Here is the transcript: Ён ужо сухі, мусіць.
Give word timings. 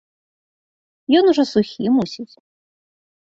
Ён 1.19 1.23
ужо 1.33 1.43
сухі, 1.53 1.85
мусіць. 1.97 2.27